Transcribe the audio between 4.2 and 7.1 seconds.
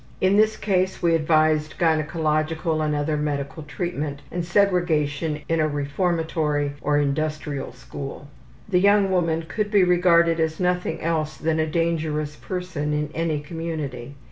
and segregation in a reformatory or